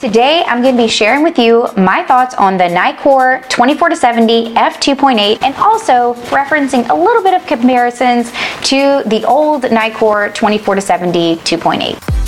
[0.00, 5.42] Today, I'm going to be sharing with you my thoughts on the Nikkor 24-70 f2.8
[5.42, 8.30] and also referencing a little bit of comparisons
[8.68, 12.18] to the old Nikkor 24-70 2.8.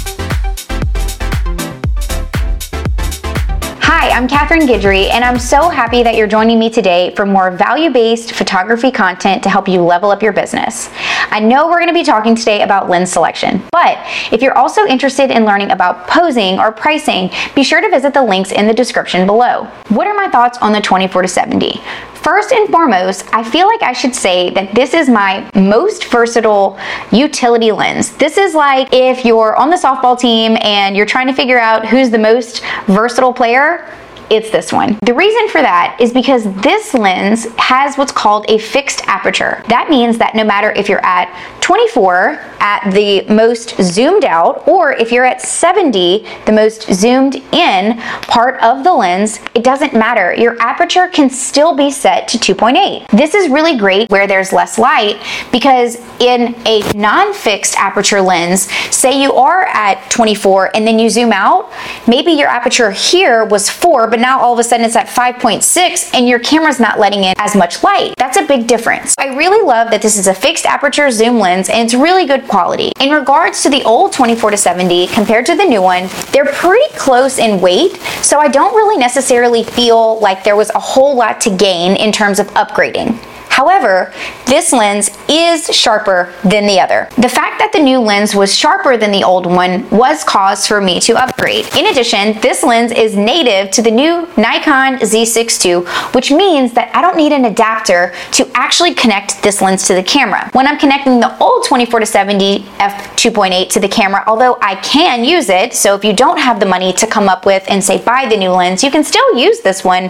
[3.82, 7.50] Hi, I'm Catherine Guidry, and I'm so happy that you're joining me today for more
[7.52, 10.88] value based photography content to help you level up your business.
[11.30, 13.98] I know we're to be talking today about lens selection, but
[14.32, 18.22] if you're also interested in learning about posing or pricing, be sure to visit the
[18.22, 19.64] links in the description below.
[19.90, 21.80] What are my thoughts on the 24 to 70?
[22.14, 26.78] First and foremost, I feel like I should say that this is my most versatile
[27.12, 28.14] utility lens.
[28.16, 31.86] This is like if you're on the softball team and you're trying to figure out
[31.86, 33.88] who's the most versatile player,
[34.30, 34.98] it's this one.
[35.02, 39.62] The reason for that is because this lens has what's called a fixed aperture.
[39.68, 41.28] That means that no matter if you're at
[41.60, 47.98] 24 at the most zoomed out, or if you're at 70, the most zoomed in
[48.22, 50.34] part of the lens, it doesn't matter.
[50.34, 53.08] Your aperture can still be set to 2.8.
[53.10, 59.20] This is really great where there's less light because in a non-fixed aperture lens, say
[59.20, 61.72] you are at 24 and then you zoom out,
[62.06, 66.14] maybe your aperture here was 4, but now all of a sudden it's at 5.6
[66.14, 68.14] and your camera's not letting in as much light.
[68.16, 69.14] That's a big difference.
[69.18, 72.46] I really love that this is a fixed aperture zoom lens and it's really good
[72.48, 72.92] quality.
[73.00, 76.92] In regards to the old 24 to 70 compared to the new one, they're pretty
[76.96, 81.40] close in weight, so I don't really necessarily feel like there was a whole lot
[81.42, 83.18] to gain in terms of upgrading.
[83.60, 84.10] However,
[84.46, 87.10] this lens is sharper than the other.
[87.18, 90.80] The fact that the new lens was sharper than the old one was cause for
[90.80, 91.66] me to upgrade.
[91.76, 96.90] In addition, this lens is native to the new Nikon Z6 II, which means that
[96.96, 100.48] I don't need an adapter to actually connect this lens to the camera.
[100.52, 105.22] When I'm connecting the old 24 to 70 f2.8 to the camera, although I can
[105.22, 108.02] use it, so if you don't have the money to come up with and say
[108.02, 110.08] buy the new lens, you can still use this one,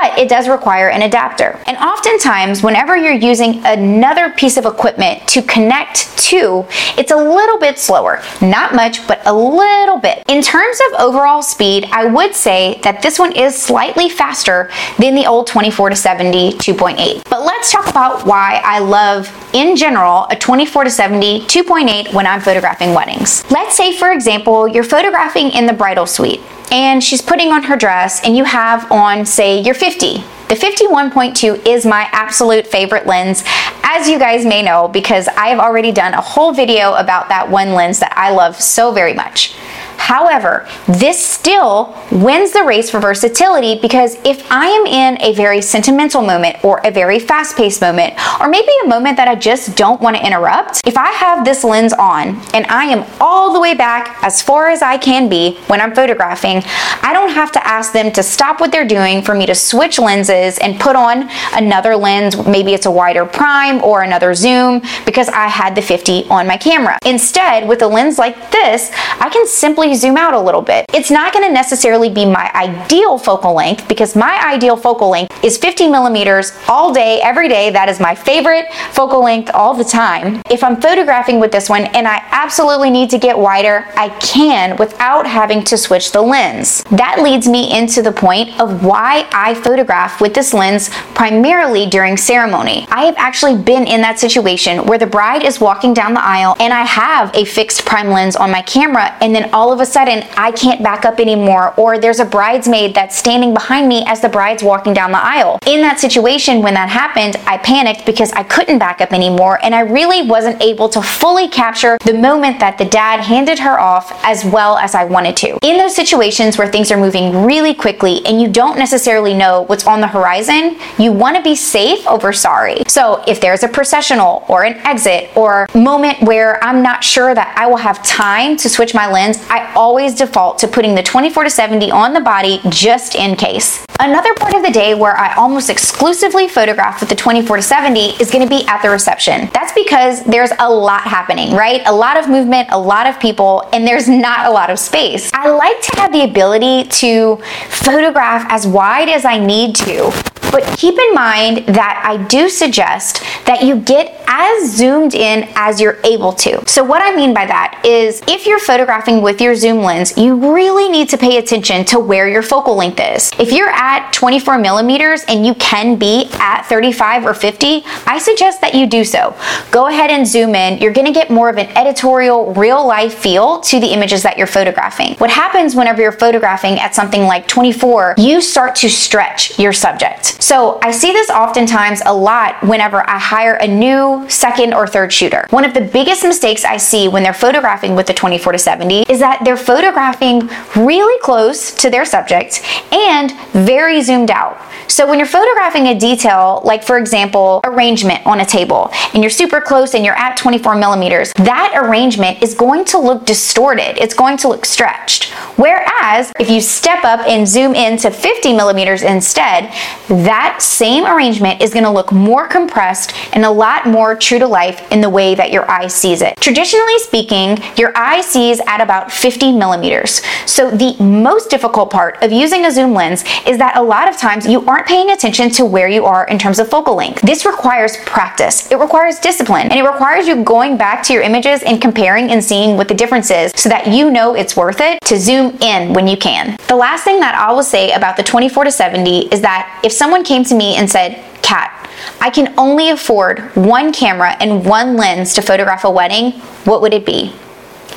[0.00, 1.60] but it does require an adapter.
[1.66, 6.64] And oftentimes, whenever you're using another piece of equipment to connect to,
[6.96, 8.22] it's a little bit slower.
[8.40, 10.22] Not much, but a little bit.
[10.28, 15.14] In terms of overall speed, I would say that this one is slightly faster than
[15.14, 17.24] the old 24 to 70 2.8.
[17.28, 22.26] But let's talk about why I love, in general, a 24 to 70 2.8 when
[22.26, 23.50] I'm photographing weddings.
[23.50, 27.76] Let's say, for example, you're photographing in the bridal suite and she's putting on her
[27.76, 30.18] dress and you have on, say, your 50.
[30.48, 33.44] The 51.2 is my absolute favorite lens,
[33.82, 37.72] as you guys may know, because I've already done a whole video about that one
[37.72, 39.54] lens that I love so very much.
[39.98, 45.60] However, this still wins the race for versatility because if I am in a very
[45.60, 49.76] sentimental moment or a very fast paced moment, or maybe a moment that I just
[49.76, 53.60] don't want to interrupt, if I have this lens on and I am all the
[53.60, 56.62] way back as far as I can be when I'm photographing,
[57.02, 59.98] I don't have to ask them to stop what they're doing for me to switch
[59.98, 62.46] lenses and put on another lens.
[62.46, 66.56] Maybe it's a wider prime or another zoom because I had the 50 on my
[66.56, 66.98] camera.
[67.04, 70.84] Instead, with a lens like this, I can simply zoom out a little bit.
[70.92, 75.56] It's not gonna necessarily be my ideal focal length because my ideal focal length is
[75.58, 77.70] 50 millimeters all day, every day.
[77.70, 80.42] That is my favorite focal length all the time.
[80.50, 84.76] If I'm photographing with this one and I absolutely need to get wider, I can
[84.76, 86.82] without having to switch the lens.
[86.90, 92.16] That leads me into the point of why I photograph with this lens primarily during
[92.16, 92.86] ceremony.
[92.90, 96.56] I have actually been in that situation where the bride is walking down the aisle
[96.60, 99.88] and I have a fixed prime lens on my camera and then all of of
[99.88, 104.04] a sudden I can't back up anymore, or there's a bridesmaid that's standing behind me
[104.06, 105.58] as the bride's walking down the aisle.
[105.66, 109.74] In that situation, when that happened, I panicked because I couldn't back up anymore, and
[109.74, 114.12] I really wasn't able to fully capture the moment that the dad handed her off
[114.24, 115.58] as well as I wanted to.
[115.62, 119.86] In those situations where things are moving really quickly and you don't necessarily know what's
[119.86, 122.82] on the horizon, you want to be safe over sorry.
[122.88, 127.54] So if there's a processional or an exit or moment where I'm not sure that
[127.56, 131.44] I will have time to switch my lens, I always default to putting the 24
[131.44, 133.84] to 70 on the body just in case.
[134.00, 138.00] Another part of the day where I almost exclusively photograph with the 24 to 70
[138.20, 139.50] is going to be at the reception.
[139.52, 141.82] That's because there's a lot happening, right?
[141.86, 145.32] A lot of movement, a lot of people, and there's not a lot of space.
[145.34, 147.36] I like to have the ability to
[147.70, 150.12] photograph as wide as I need to
[150.50, 155.80] But keep in mind that I do suggest that you get as zoomed in as
[155.80, 156.62] you're able to.
[156.66, 160.52] So what I mean by that is if you're photographing with your zoom lens, you
[160.54, 163.32] really need to pay attention to where your focal length is.
[163.38, 168.60] If you're at 24 millimeters and you can be at 35 or 50, I suggest
[168.60, 169.36] that you do so.
[169.70, 170.78] Go ahead and zoom in.
[170.78, 174.46] You're gonna get more of an editorial, real life feel to the images that you're
[174.46, 175.14] photographing.
[175.14, 180.37] What happens whenever you're photographing at something like 24, you start to stretch your subject.
[180.40, 185.12] So I see this oftentimes a lot whenever I hire a new second or third
[185.12, 185.46] shooter.
[185.50, 189.02] One of the biggest mistakes I see when they're photographing with the 24 to 70
[189.08, 192.62] is that they're photographing really close to their subject
[192.92, 194.60] and very zoomed out.
[194.88, 199.30] So when you're photographing a detail, like for example, arrangement on a table, and you're
[199.30, 204.02] super close and you're at 24 millimeters, that arrangement is going to look distorted.
[204.02, 205.30] It's going to look stretched.
[205.56, 209.72] Whereas if you step up and zoom in to 50 millimeters instead,
[210.08, 214.90] that same arrangement is gonna look more compressed and a lot more true to life
[214.90, 216.36] in the way that your eye sees it.
[216.40, 220.22] Traditionally speaking, your eye sees at about 50 millimeters.
[220.46, 224.16] So the most difficult part of using a zoom lens is that a lot of
[224.16, 227.22] times you aren't paying attention to where you are in terms of focal length.
[227.22, 228.70] This requires practice.
[228.70, 232.42] It requires discipline and it requires you going back to your images and comparing and
[232.42, 235.92] seeing what the difference is so that you know it's worth it to zoom in
[235.92, 236.56] when you can.
[236.68, 239.92] The last thing that I will say about the 24 to 70 is that if
[239.92, 241.74] someone came to me and said, Kat,
[242.20, 246.32] I can only afford one camera and one lens to photograph a wedding,
[246.64, 247.32] what would it be?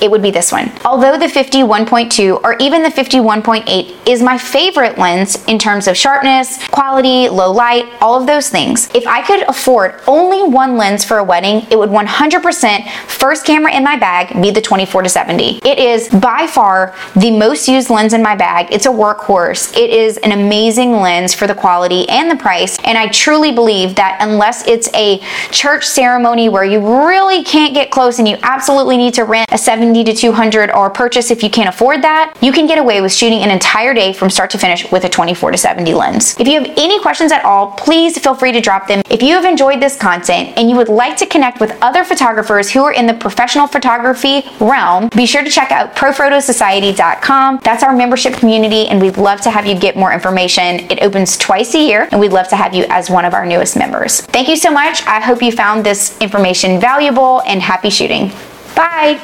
[0.01, 0.71] It would be this one.
[0.83, 6.65] Although the 51.2 or even the 51.8 is my favorite lens in terms of sharpness,
[6.69, 8.89] quality, low light, all of those things.
[8.95, 13.75] If I could afford only one lens for a wedding, it would 100% first camera
[13.75, 15.59] in my bag be the 24 to 70.
[15.63, 18.67] It is by far the most used lens in my bag.
[18.71, 19.77] It's a workhorse.
[19.77, 22.79] It is an amazing lens for the quality and the price.
[22.83, 25.19] And I truly believe that unless it's a
[25.51, 29.57] church ceremony where you really can't get close and you absolutely need to rent a
[29.57, 33.01] 70 70 to 200 or purchase if you can't afford that, you can get away
[33.01, 36.39] with shooting an entire day from start to finish with a 24 to 70 lens.
[36.39, 39.01] If you have any questions at all, please feel free to drop them.
[39.09, 42.71] If you have enjoyed this content and you would like to connect with other photographers
[42.71, 47.59] who are in the professional photography realm, be sure to check out profotosociety.com.
[47.61, 50.89] That's our membership community and we'd love to have you get more information.
[50.89, 53.45] It opens twice a year and we'd love to have you as one of our
[53.45, 54.21] newest members.
[54.21, 55.05] Thank you so much.
[55.05, 58.31] I hope you found this information valuable and happy shooting.
[58.73, 59.19] Bye.